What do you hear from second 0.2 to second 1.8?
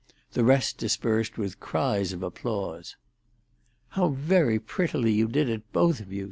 The rest dispersed with